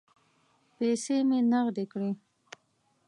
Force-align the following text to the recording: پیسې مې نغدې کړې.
پیسې 0.77 1.15
مې 1.27 1.39
نغدې 1.51 1.85
کړې. 1.91 2.11